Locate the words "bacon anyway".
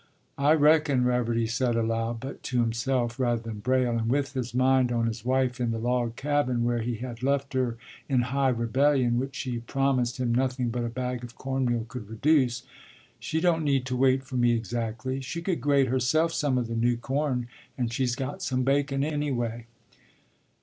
18.63-19.67